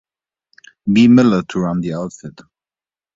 B. 0.91 1.07
Miller 1.09 1.43
to 1.43 1.59
run 1.59 1.81
the 1.81 1.93
outfit. 1.93 2.41